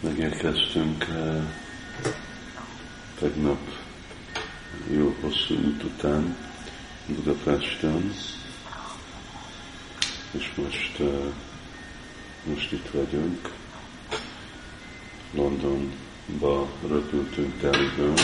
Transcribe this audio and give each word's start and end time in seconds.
Megérkeztünk 0.00 1.06
uh, 1.08 1.42
tegnap 3.18 3.58
jó 4.90 5.14
hosszú 5.20 5.54
út 5.54 5.82
után 5.82 6.36
Budapesten, 7.06 8.14
és 10.30 10.52
most, 10.54 10.98
uh, 10.98 11.32
most 12.44 12.72
itt 12.72 12.90
vagyunk. 12.90 13.50
Londonba 15.34 16.68
röpültünk 16.88 17.60
Deliből, 17.60 18.14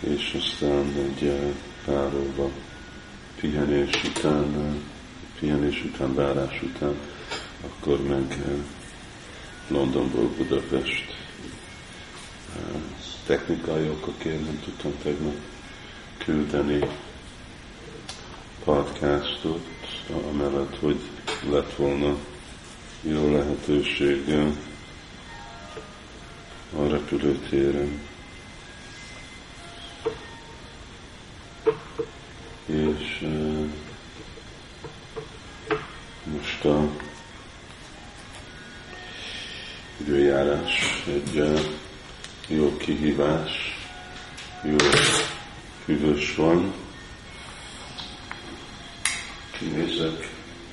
és 0.00 0.36
aztán 0.42 0.94
egy 0.96 1.54
pár 1.84 2.14
óva 2.14 2.50
pihenés 3.40 4.04
után, 4.04 4.80
pihenés 5.38 5.84
után, 5.84 6.14
várás 6.14 6.62
után, 6.62 6.96
akkor 7.66 8.02
meg 8.02 8.36
Londonból 9.68 10.28
Budapest 10.36 11.14
technikai 13.26 13.88
okokért 13.88 14.44
nem 14.44 14.60
tudtam 14.64 14.92
tegnap 15.02 15.34
küldeni 16.18 16.88
podcastot, 18.64 19.66
amellett, 20.30 20.78
hogy 20.78 21.00
lett 21.50 21.74
volna 21.74 22.16
jó 23.00 23.32
lehetőség 23.32 24.28
a 26.76 26.88
repülőtéren. 26.88 28.00
És 32.66 33.18
uh, 33.22 33.70
most 36.24 36.64
a 36.64 36.95
egy 41.06 41.62
jó 42.48 42.76
kihívás, 42.76 43.50
jó 44.64 44.76
hűvös 45.84 46.34
van. 46.34 46.74
Kinézek, 49.58 50.30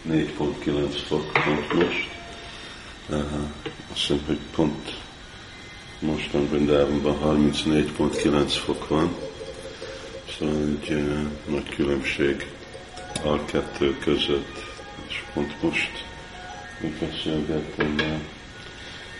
4.9 0.10 1.02
fok 1.08 1.34
pont 1.34 1.74
most. 1.74 2.10
Uh, 3.10 3.18
azt 3.92 4.00
hiszem, 4.00 4.24
hogy 4.26 4.40
pont 4.56 4.94
mostan 6.00 6.48
Brindávonban 6.48 7.18
34.9 7.24 8.54
fok 8.66 8.88
van. 8.88 9.16
Szóval 10.38 10.56
egy 10.56 11.04
nagy 11.48 11.70
különbség 11.70 12.48
a 13.24 13.46
kettő 13.46 13.98
között, 13.98 14.64
és 15.08 15.24
pont 15.34 15.62
most 15.62 16.06
még 16.80 16.92
beszélgettem 16.92 17.96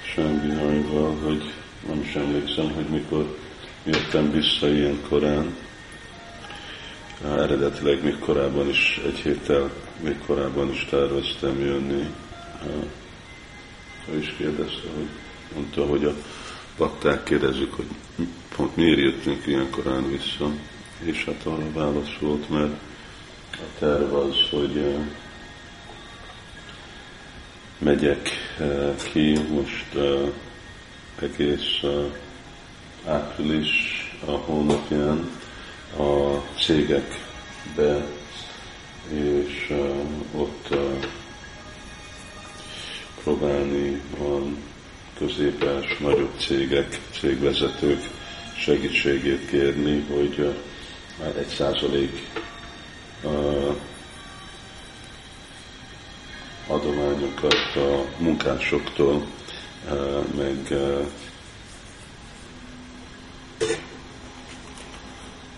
a 0.04 0.06
Sámbihajval, 0.06 1.16
hogy 1.24 1.54
nem 1.88 2.02
is 2.02 2.14
emlékszem, 2.14 2.72
hogy 2.74 2.86
mikor 2.86 3.38
jöttem 3.84 4.32
vissza 4.32 4.68
ilyen 4.68 5.02
korán. 5.10 5.56
Eredetileg 7.26 8.04
még 8.04 8.20
korábban 8.20 8.70
is, 8.70 9.02
egy 9.06 9.18
héttel 9.18 9.72
még 10.04 10.18
korábban 10.26 10.72
is 10.72 10.86
terveztem 10.90 11.60
jönni. 11.60 12.08
Ő 14.12 14.18
is 14.18 14.34
kérdezte, 14.38 14.88
hogy 14.96 15.08
mondta, 15.54 15.86
hogy 15.86 16.06
a 16.06 16.14
bakták 16.78 17.24
kérdezik, 17.24 17.72
hogy 17.72 17.88
pont 18.56 18.76
miért 18.76 19.00
jöttünk 19.00 19.48
ilyen 19.48 19.70
korán 19.70 20.10
vissza. 20.10 20.52
És 21.04 21.26
hát 21.26 21.46
arra 21.46 21.72
válasz 21.74 22.18
volt, 22.20 22.50
mert 22.50 22.74
a 23.52 23.80
terv 23.80 24.14
az, 24.14 24.36
hogy 24.50 24.96
megyek 27.78 28.43
ki 29.12 29.40
most 29.54 29.98
egész 31.22 31.84
április 33.06 33.72
a 34.26 34.32
hónapján 34.32 35.30
a 35.98 36.38
cégekbe, 36.60 38.06
és 39.14 39.74
ott 40.36 40.76
próbálni 43.24 44.02
a 44.20 44.38
középes, 45.18 45.98
nagyobb 46.00 46.34
cégek, 46.40 47.00
cégvezetők 47.20 48.02
segítségét 48.58 49.50
kérni, 49.50 50.06
hogy 50.10 50.56
egy 51.38 51.48
százalék 51.48 52.28
munkásoktól 58.18 59.28
meg 60.38 60.74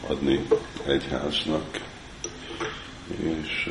adni 0.07 0.47
egyháznak. 0.85 1.79
És 3.17 3.69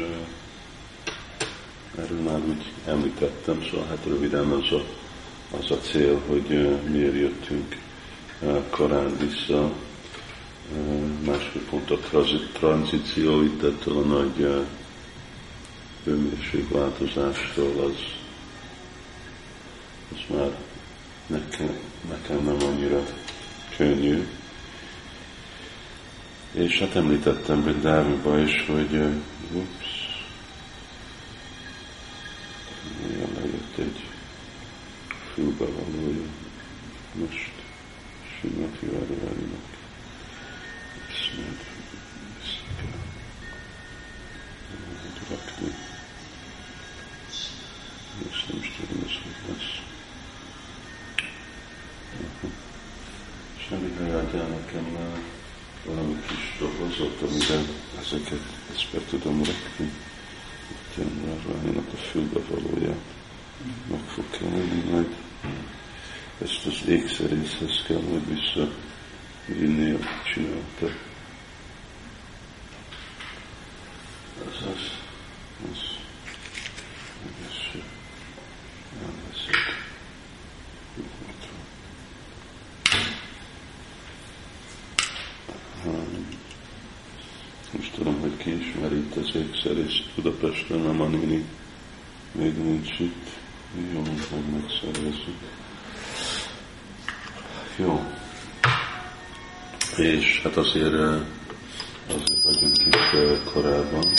erről 1.99 2.21
már 2.21 2.41
úgy 2.49 2.73
említettem, 2.87 3.65
szóval 3.71 3.87
hát 3.87 4.05
röviden 4.07 4.51
az 4.51 4.73
a, 4.73 4.85
az 5.57 5.71
a 5.71 5.79
cél, 5.79 6.21
hogy 6.27 6.79
miért 6.89 7.15
jöttünk 7.15 7.77
korán 8.71 9.17
vissza. 9.19 9.73
Másfél 11.25 11.63
pont 11.71 11.91
a 11.91 11.99
tranzíció 12.53 13.43
itt 13.43 13.63
ettől 13.63 13.97
a 13.97 14.07
nagy 14.07 14.67
hőmérsékváltozástól 16.05 17.85
az 17.85 18.24
az 20.15 20.37
már 20.37 20.57
nekem, 21.27 21.79
nekem 22.09 22.45
nem 22.45 22.69
annyira 22.69 23.05
könnyű. 23.77 24.27
És 26.53 26.79
hát 26.79 26.95
említettem 26.95 27.63
Brindáviba 27.63 28.39
is, 28.39 28.67
hogy 28.67 28.93
uh, 28.93 29.15
ups, 29.53 29.95
lejött 33.35 33.79
egy 33.79 34.05
fülbevalója. 35.35 36.27
Most 37.13 37.53
sima 38.41 38.67
fivarválinak. 38.79 39.67
Ezt 41.09 41.37
majd 41.37 41.59
vissza 42.41 42.63
kell 42.77 43.01
rakni. 45.31 45.75
És 48.31 48.45
nem 48.45 48.59
is 48.61 48.73
tudom, 48.77 49.03
hogy 49.03 49.21
lesz. 49.49 49.83
Semmi 53.69 54.11
adjál 54.11 54.47
nekem 54.47 54.97
valami 55.85 56.21
kis 56.27 56.57
dobozot, 56.59 57.14
amiben 57.25 57.69
ezeket 58.01 58.41
ezt 58.75 58.89
be 58.93 58.99
tudom 59.09 59.39
rakni. 59.39 59.91
Itt 60.71 60.97
jön 60.97 61.43
Ránynak 61.47 61.93
a 61.93 61.97
fülbe 61.97 62.41
valója. 62.49 62.97
Meg 63.91 64.01
fog 64.07 64.31
kelleni 64.31 64.83
majd. 64.91 65.15
Ezt 66.43 66.67
az 66.67 66.89
ékszerészhez 66.89 67.83
kell 67.87 68.01
majd 68.01 68.29
vissza 68.29 68.73
vinni, 69.47 69.91
amit 69.91 70.23
csinálta. 70.33 70.87
Ez 74.47 74.67
az, 74.67 74.91
az 75.73 75.95
az 89.75 89.94
és 90.07 90.15
Budapesten 90.15 91.01
a 91.01 91.07
néni 91.09 91.45
még 92.33 92.57
nincs 92.59 92.99
itt. 92.99 93.29
Jó, 93.93 94.03
meg 94.03 94.51
megszervezzük. 94.53 95.39
Jó. 97.77 98.05
És 99.97 100.41
hát 100.43 100.57
azért, 100.57 100.93
eh, 100.93 101.21
azért 102.07 102.43
vagyunk 102.43 102.79
itt 102.87 102.95
eh, 102.95 103.39
korábban. 103.53 104.13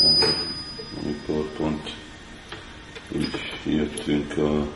Eh, 0.00 0.34
amikor 1.02 1.52
pont 1.56 1.94
így 3.16 3.40
jöttünk 3.64 4.36
a 4.38 4.66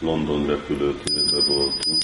London 0.00 0.46
repülőtérbe 0.46 1.44
voltunk, 1.44 2.02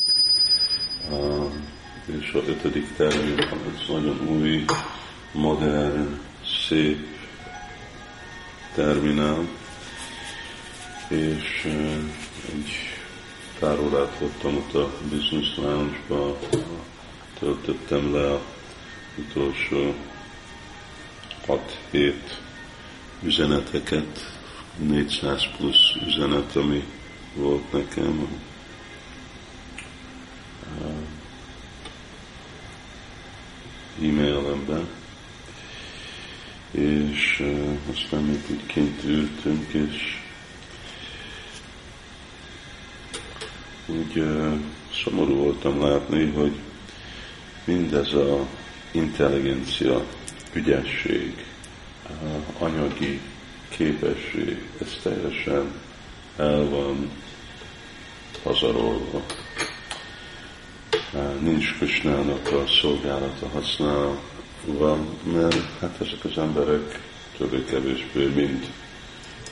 és 2.05 2.33
a 2.33 2.39
ötödik 2.47 2.95
terminál, 2.97 3.49
ez 3.49 3.89
nagyon 3.89 4.29
új, 4.29 4.65
modern, 5.33 6.21
szép 6.69 7.07
terminál, 8.75 9.49
és 11.09 11.65
egy 12.53 12.71
pár 13.59 13.79
órát 13.79 14.19
voltam 14.19 14.57
ott 14.57 14.75
a 14.75 14.91
Business 15.09 15.57
Lounge-ba, 15.57 16.39
töltöttem 17.39 18.15
le 18.15 18.33
a 18.33 18.41
utolsó 19.17 19.95
6-7 21.93 22.15
üzeneteket, 23.23 24.39
400 24.77 25.49
plusz 25.57 25.95
üzenet, 26.07 26.57
ami 26.57 26.85
volt 27.35 27.73
nekem. 27.73 28.29
E-mailemben, 34.03 34.89
és 36.71 37.47
aztán 37.93 38.23
még 38.23 38.41
úgy 38.51 38.67
kint 38.67 39.05
ültünk, 39.05 39.73
és 39.73 40.21
úgy 43.87 44.25
szomorú 45.03 45.35
voltam 45.35 45.81
látni, 45.81 46.31
hogy 46.31 46.53
mindez 47.65 48.13
a 48.13 48.47
intelligencia, 48.91 50.05
ügyesség, 50.53 51.45
anyagi 52.59 53.21
képesség, 53.69 54.69
ez 54.81 54.99
teljesen 55.03 55.73
el 56.37 56.65
van 56.69 57.11
pazarolva. 58.43 59.25
Nincs 61.41 61.79
Kösnának 61.79 62.53
a 62.53 62.67
szolgálata 62.81 63.49
használva, 63.49 64.99
mert 65.33 65.79
hát 65.81 66.01
ezek 66.01 66.25
az 66.25 66.39
emberek 66.39 67.01
többé-kevésbé, 67.37 68.27
mint 68.27 68.67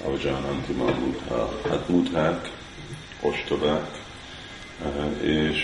Avján 0.04 0.42
Antimamudha, 0.42 1.60
hát 1.68 1.88
mudhák, 1.88 2.50
ostobák, 3.20 4.02
és 5.22 5.58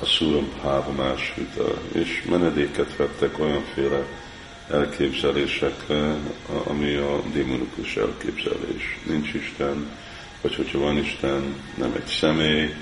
a 0.00 0.06
Szuram 0.06 0.48
Pávamás 0.62 1.34
és 1.92 2.24
menedéket 2.30 2.96
vettek 2.96 3.38
olyanféle 3.38 4.06
elképzelésekre, 4.70 6.16
ami 6.64 6.94
a 6.94 7.22
démonikus 7.32 7.96
elképzelés. 7.96 8.98
Nincs 9.06 9.34
Isten, 9.34 9.90
vagy 10.40 10.54
hogyha 10.54 10.78
van 10.78 10.96
Isten, 10.96 11.54
nem 11.74 11.92
egy 11.96 12.06
személy, 12.06 12.74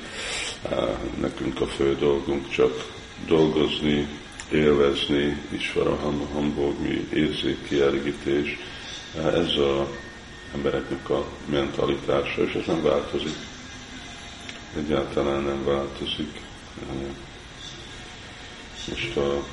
nekünk 1.21 1.61
a 1.61 1.67
fő 1.67 1.97
dolgunk 1.97 2.51
csak 2.51 2.93
dolgozni, 3.27 4.09
élvezni, 4.51 5.43
Isvara 5.49 5.97
hambogni, 6.33 7.09
érzékkielégítés. 7.13 8.59
Ez 9.17 9.57
a 9.57 9.89
embereknek 10.55 11.11
a 11.11 11.27
mentalitása, 11.47 12.43
és 12.43 12.53
ez 12.53 12.67
nem 12.67 12.83
változik. 12.83 13.37
Egyáltalán 14.77 15.43
nem 15.43 15.65
változik. 15.65 16.41
Most 18.89 19.17
a 19.17 19.45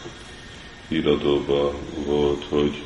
híradóban 0.88 1.76
volt, 1.94 2.46
hogy 2.50 2.84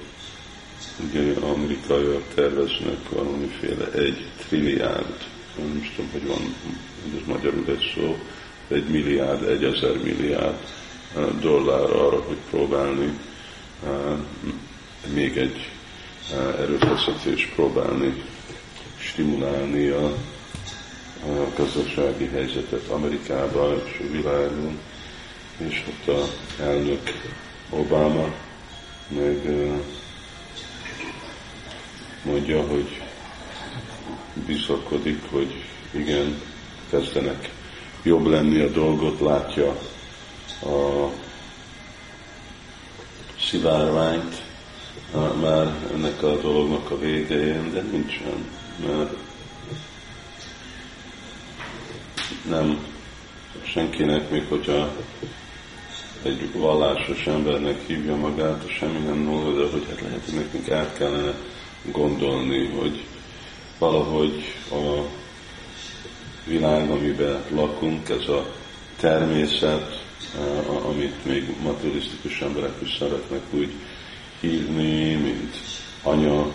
ugye 1.10 1.33
amerikaiak 1.39 2.33
terveznek 2.33 3.10
valamiféle 3.10 3.92
egy 3.92 4.25
trilliárd, 4.48 5.27
nem 5.57 5.78
is 5.81 5.92
tudom, 5.96 6.12
hogy 6.12 6.28
van, 6.28 6.56
ez 7.16 7.28
magyarul 7.28 7.66
egy 7.68 7.92
szó, 7.96 8.18
egy 8.68 8.88
milliárd, 8.90 9.44
egy 9.44 9.63
ezer 9.63 9.98
milliárd 10.04 10.57
eh, 11.16 11.25
dollár 11.40 11.84
arra, 11.84 12.22
hogy 12.22 12.38
próbálni 12.50 13.19
eh, 13.86 14.18
még 15.13 15.38
egy 15.38 15.69
eh, 16.31 16.60
erőfeszítés 16.60 17.46
próbálni 17.56 18.24
stimulálni 18.98 19.88
a, 19.88 20.06
a 21.25 21.52
gazdasági 21.56 22.25
helyzetet 22.25 22.88
Amerikában 22.88 23.81
és 23.86 24.00
a 24.00 24.12
világon, 24.12 24.80
és 25.58 25.84
ott 25.88 26.16
a 26.16 26.28
elnök 26.62 27.01
Obama 27.69 28.34
meg 29.08 29.50
mondja, 32.24 32.62
hogy 32.62 33.05
bizakodik, 34.46 35.22
hogy 35.30 35.64
igen, 35.92 36.42
kezdenek 36.90 37.50
jobb 38.04 38.26
lenni 38.26 38.60
a 38.60 38.70
dolgot, 38.70 39.20
látja 39.20 39.70
a 40.62 41.10
szivárványt 43.40 44.42
már 45.42 45.76
ennek 45.94 46.24
a 46.24 46.42
dolognak 46.42 46.92
a 46.92 47.00
végén, 47.00 47.72
de 47.74 47.82
nincsen, 47.82 48.46
mert 48.88 49.14
nem 52.50 52.86
senkinek, 53.64 54.30
még 54.30 54.46
hogyha 54.50 54.96
egy 56.24 56.50
vallásos 56.54 57.28
embernek 57.28 57.88
hívja 57.88 58.16
magát, 58.16 58.70
semmi 58.78 58.98
nem 58.98 59.18
módja, 59.18 59.64
de 59.64 59.72
hogy 59.72 59.86
hát 59.90 60.02
lehet, 60.02 60.26
hogy 60.26 60.34
nekünk 60.34 60.72
át 60.72 60.98
kellene 60.98 61.34
gondolni, 61.92 62.66
hogy 62.66 63.04
valahogy 63.77 64.44
a 64.72 65.01
világ, 66.45 66.89
amiben 66.89 67.44
lakunk, 67.50 68.10
ez 68.10 68.27
a 68.27 68.45
természet, 69.00 70.04
amit 70.86 71.25
még 71.25 71.56
materialisztikus 71.63 72.42
emberek 72.42 72.74
is 72.83 72.95
szeretnek 73.00 73.42
úgy 73.51 73.72
hívni, 74.39 75.13
mint 75.13 75.56
anya, 76.04 76.51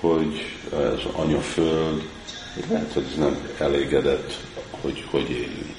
hogy 0.00 0.56
ez 0.72 1.02
anyaföld, 1.12 2.08
lehet, 2.70 2.92
hogy 2.92 3.04
ez 3.10 3.18
nem 3.18 3.48
elégedett, 3.58 4.38
hogy 4.70 5.04
hogy 5.10 5.30
éljünk. 5.30 5.76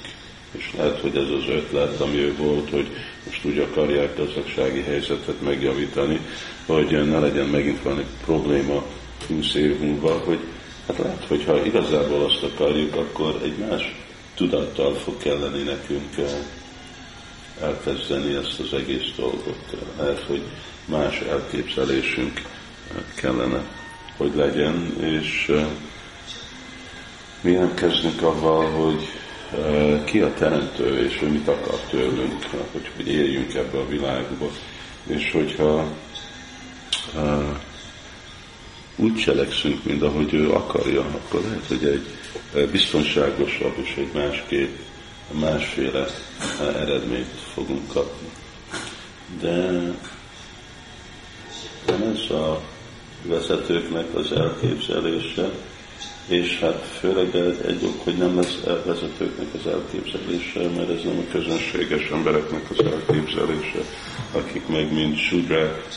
És 0.50 0.72
lehet, 0.76 1.00
hogy 1.00 1.16
ez 1.16 1.28
az 1.28 1.48
ötlet, 1.48 2.00
ami 2.00 2.16
ő 2.16 2.36
volt, 2.36 2.70
hogy 2.70 2.88
most 3.26 3.44
úgy 3.44 3.58
akarják 3.58 4.16
gazdasági 4.16 4.80
helyzetet 4.80 5.40
megjavítani, 5.40 6.20
hogy 6.66 7.08
ne 7.08 7.18
legyen 7.18 7.46
megint 7.46 7.82
valami 7.82 8.06
probléma 8.24 8.84
20 9.28 9.54
év 9.54 9.80
múlva, 9.80 10.18
hogy 10.24 10.38
hát 10.86 10.98
lehet, 10.98 11.24
hogy 11.24 11.44
ha 11.44 11.64
igazából 11.64 12.24
azt 12.24 12.42
akarjuk, 12.42 12.96
akkor 12.96 13.40
egy 13.42 13.56
más 13.56 13.94
tudattal 14.34 14.94
fog 14.94 15.18
kelleni 15.18 15.62
nekünk 15.62 16.16
eh, 16.18 16.24
elkezdeni 17.60 18.34
ezt 18.34 18.60
az 18.60 18.72
egész 18.72 19.12
dolgot. 19.16 19.76
Lehet, 19.98 20.24
hogy 20.26 20.42
más 20.84 21.20
elképzelésünk 21.20 22.38
eh, 22.38 23.02
kellene, 23.14 23.62
hogy 24.16 24.34
legyen, 24.34 24.96
és 25.00 25.48
eh, 25.48 25.66
mi 27.40 27.52
nem 27.52 27.74
kezdünk 27.74 28.22
avval, 28.22 28.70
hogy 28.70 29.08
ki 30.04 30.20
a 30.20 30.34
teremtő, 30.34 31.04
és 31.06 31.18
hogy 31.18 31.30
mit 31.30 31.48
akar 31.48 31.80
tőlünk, 31.90 32.44
hogy, 32.72 32.90
hogy 32.96 33.08
éljünk 33.08 33.54
ebbe 33.54 33.78
a 33.78 33.88
világba. 33.88 34.50
És 35.06 35.30
hogyha 35.32 35.86
úgy 39.00 39.14
cselekszünk, 39.14 39.84
mint 39.84 40.02
ahogy 40.02 40.34
ő 40.34 40.50
akarja, 40.50 41.00
akkor 41.00 41.40
lehet, 41.40 41.66
hogy 41.66 41.84
egy 42.54 42.70
biztonságosabb 42.70 43.74
és 43.82 43.94
egy 43.96 44.10
másképp, 44.14 44.76
másféle 45.32 46.06
eredményt 46.60 47.34
fogunk 47.52 47.92
kapni. 47.92 48.28
De 49.40 49.70
nem 51.86 52.02
ez 52.14 52.30
a 52.30 52.60
vezetőknek 53.22 54.14
az 54.14 54.32
elképzelése, 54.32 55.50
és 56.26 56.58
hát 56.58 56.86
főleg 56.98 57.34
egy 57.66 57.84
ok, 57.84 58.04
hogy 58.04 58.16
nem 58.16 58.38
ez 58.38 58.56
vezetőknek 58.84 59.46
az 59.54 59.66
elképzelése, 59.66 60.68
mert 60.76 60.90
ez 60.90 61.04
nem 61.04 61.18
a 61.18 61.32
közönséges 61.32 62.08
embereknek 62.10 62.70
az 62.70 62.84
elképzelése, 62.84 63.80
akik 64.32 64.66
meg 64.66 64.92
mind 64.92 65.16
sudrák, 65.16 65.88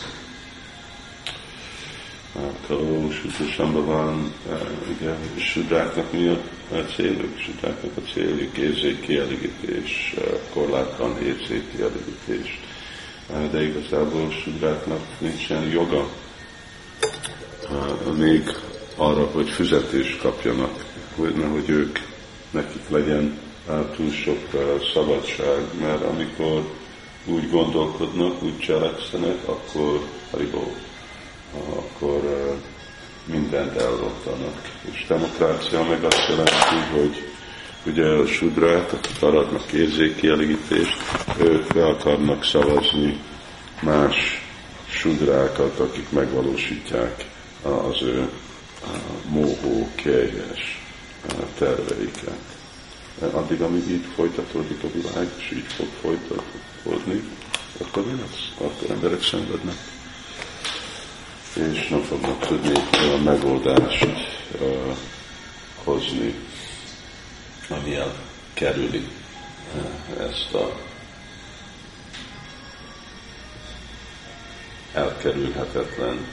hát 2.33 2.69
ó, 2.69 3.09
Sudrásamba 3.11 3.85
van, 3.85 4.33
e, 4.49 4.57
ugye, 4.97 5.15
sudráknak 5.37 6.11
mi 6.11 6.27
a 6.71 6.75
céljuk? 6.95 7.37
Sudráknak 7.39 7.97
a 7.97 8.01
céljuk 8.13 8.57
érzékkielégítés, 8.57 10.13
e, 10.17 10.21
korlátlan 10.53 11.17
érzékkielégítés. 11.17 12.59
E, 13.33 13.47
de 13.51 13.63
igazából 13.63 14.31
sudráknak 14.31 15.01
nincsen 15.19 15.63
joga 15.69 16.09
még 18.17 18.57
arra, 18.95 19.25
hogy 19.25 19.49
fizetést 19.49 20.19
kapjanak, 20.19 20.85
hogy 21.15 21.35
nehogy 21.35 21.69
ők, 21.69 21.99
nekik 22.51 22.89
legyen 22.89 23.39
túl 23.95 24.11
sok 24.11 24.39
szabadság, 24.93 25.61
mert 25.79 26.03
amikor 26.03 26.63
úgy 27.25 27.49
gondolkodnak, 27.49 28.43
úgy 28.43 28.59
cselekszenek, 28.59 29.47
akkor 29.47 30.07
haribó, 30.31 30.75
akkor 31.53 32.21
mindent 33.25 33.75
elrottanak. 33.75 34.71
És 34.91 35.05
demokrácia 35.07 35.83
meg 35.83 36.03
azt 36.03 36.27
jelenti, 36.29 36.91
hogy 36.99 37.23
ugye 37.85 38.05
a 38.05 38.25
sudrák, 38.27 38.93
akik 38.93 39.21
aratnak 39.21 39.71
érzékkielégítést, 39.71 40.97
ők 41.39 41.73
be 41.73 41.85
akarnak 41.85 42.43
szavazni 42.43 43.19
más 43.81 44.15
sudrákat, 44.89 45.79
akik 45.79 46.09
megvalósítják 46.11 47.25
az 47.61 48.01
ő 48.01 48.29
mohó, 49.29 49.89
kelyes 49.95 50.81
terveiket. 51.57 52.39
Addig, 53.31 53.61
amíg 53.61 53.89
így 53.89 54.05
folytatódik 54.15 54.83
a 54.83 54.87
világ, 54.93 55.29
és 55.37 55.51
így 55.51 55.65
fog 55.67 55.87
folytatódni, 56.01 57.23
akkor 57.81 58.05
mi 58.05 58.11
lesz? 58.19 58.51
Akkor 58.57 58.89
emberek 58.91 59.23
szenvednek. 59.23 59.75
És 61.53 61.87
nem 61.87 62.01
fognak 62.01 62.47
tudni 62.47 62.73
a 63.13 63.21
megoldást 63.23 64.07
hozni, 65.83 66.35
ami 67.69 67.95
elkerüli 67.95 69.07
uh, 69.75 70.25
ezt 70.25 70.53
a 70.53 70.91
elkerülhetetlen 74.93 76.27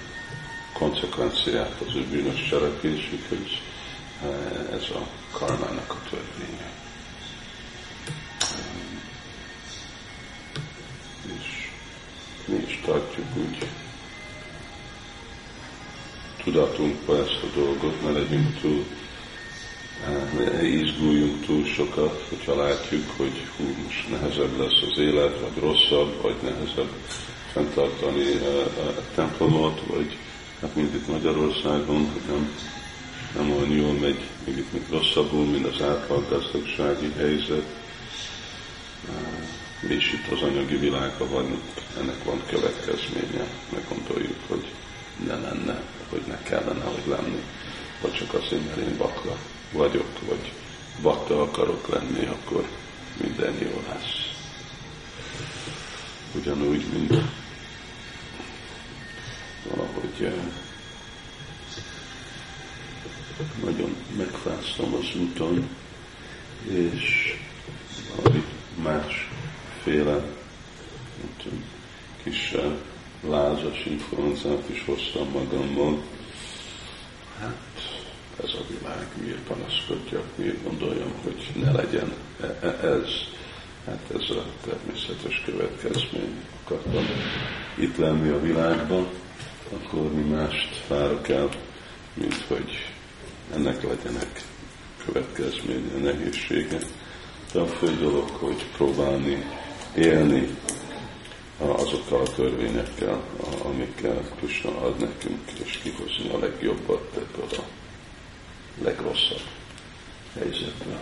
konsekvenciát 0.72 1.80
az 1.86 1.94
ő 1.94 2.06
bűnös 2.10 2.48
cselekvésükhöz, 2.48 3.48
ez 4.72 4.88
a 4.90 5.06
karmának 5.30 5.90
a 5.92 6.08
törvénye. 6.10 6.72
És 11.38 11.70
mi 12.44 12.56
is 12.66 12.80
tartjuk 12.84 13.26
úgy 13.36 13.68
tudatunkba 16.44 17.16
ezt 17.16 17.42
a 17.42 17.58
dolgot, 17.58 18.02
ne 18.02 18.10
legyünk 18.10 18.60
túl, 18.60 18.84
ne 20.36 20.62
izguljunk 20.68 21.44
túl 21.46 21.64
sokat, 21.64 22.26
hogyha 22.28 22.56
látjuk, 22.56 23.04
hogy 23.16 23.46
hú, 23.56 23.64
most 23.84 24.10
nehezebb 24.10 24.58
lesz 24.58 24.82
az 24.90 24.98
élet, 24.98 25.40
vagy 25.40 25.62
rosszabb, 25.62 26.22
vagy 26.22 26.36
nehezebb 26.42 26.92
fenntartani 27.52 28.22
a, 28.22 28.80
a 28.80 28.94
templomot, 29.14 29.80
vagy 29.86 30.16
hát 30.60 30.74
mint 30.74 30.94
itt 30.94 31.08
Magyarországon, 31.08 32.10
hogy 32.12 32.22
nem, 32.28 32.50
nem 33.36 33.50
olyan 33.50 33.70
jól 33.70 33.92
megy, 33.92 34.20
még 34.44 34.56
itt 34.56 34.72
még 34.72 34.82
rosszabbul, 34.90 35.44
mint 35.44 35.66
az 35.66 35.82
átlag 35.82 36.28
gazdagsági 36.28 37.12
helyzet. 37.16 37.78
Mi 39.80 39.94
is 39.94 40.12
itt 40.12 40.32
az 40.32 40.42
anyagi 40.42 40.76
világban 40.76 41.28
vagyunk, 41.28 41.62
ennek 42.00 42.24
van 42.24 42.42
következménye, 42.46 43.44
meg 43.72 43.84
gondoljuk, 43.88 44.38
hogy 44.48 44.64
ne 45.26 45.36
lenne, 45.36 45.82
hogy 46.10 46.22
ne 46.26 46.42
kellene, 46.42 46.84
hogy 46.84 47.06
lenni, 47.06 47.42
vagy 48.00 48.12
csak 48.12 48.34
azért, 48.34 48.66
mert 48.66 48.88
én 48.88 48.96
bakra 48.96 49.36
vagyok, 49.72 50.18
vagy 50.28 50.52
bakta 51.02 51.42
akarok 51.42 51.88
lenni, 51.88 52.26
akkor 52.26 52.68
minden 53.22 53.54
jó 53.58 53.82
lesz. 53.88 54.28
Ugyanúgy, 56.34 56.84
mint 56.92 57.14
valahogy 59.70 60.24
eh, 60.24 60.32
nagyon 63.64 63.96
megfáztam 64.16 64.94
az 64.94 65.14
úton, 65.20 65.68
és 66.68 67.34
valami 68.16 68.44
másféle 68.82 70.22
tudom, 71.42 71.64
kis 72.22 72.52
eh, 72.52 72.72
lázas 73.28 73.84
influenzát 73.84 74.68
is 74.68 74.84
hoztam 74.84 75.28
magammal. 75.32 76.02
Hát 77.40 77.70
ez 78.44 78.50
a 78.54 78.64
világ, 78.68 79.06
miért 79.22 79.38
panaszkodjak, 79.38 80.24
miért 80.34 80.62
gondoljam, 80.62 81.12
hogy 81.22 81.50
ne 81.62 81.72
legyen 81.72 82.12
e, 82.40 82.58
e, 82.66 82.86
ez. 82.86 83.08
Hát 83.86 84.10
ez 84.14 84.36
a 84.36 84.44
természetes 84.64 85.42
következmény. 85.44 86.44
Akartam 86.64 87.04
itt 87.78 87.96
lenni 87.96 88.28
a 88.28 88.40
világban, 88.40 89.06
akkor 89.72 90.12
mi 90.12 90.22
mást 90.22 90.86
várok 90.88 91.28
el, 91.28 91.48
mint 92.14 92.44
hogy 92.48 92.86
ennek 93.54 93.82
legyenek 93.82 94.44
következménye, 95.04 95.96
nehézsége. 96.02 96.78
De 97.52 97.60
a 97.60 97.66
fő 97.66 97.96
dolog, 97.96 98.28
hogy 98.28 98.64
próbálni 98.76 99.44
élni 99.96 100.48
azokkal 101.68 102.20
a 102.20 102.34
törvényekkel, 102.34 103.22
amikkel 103.64 104.22
Krishna 104.38 104.80
ad 104.80 104.98
nekünk, 104.98 105.50
és 105.64 105.78
kihozni 105.82 106.28
a 106.34 106.38
legjobbat 106.38 107.16
ebből 107.16 107.48
a 107.50 107.64
legrosszabb 108.82 109.42
helyzetből. 110.38 110.98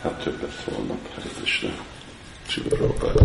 Hát 0.00 0.22
többet 0.22 0.54
holnap, 0.64 1.14
hát 1.14 1.28
Krishna. 1.36 1.70
Sila 2.46 2.68
Prabhupád, 2.68 3.20